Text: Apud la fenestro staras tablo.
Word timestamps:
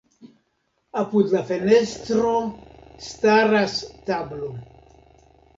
Apud 1.01 1.27
la 1.35 1.41
fenestro 1.49 2.33
staras 3.09 3.79
tablo. 4.09 4.51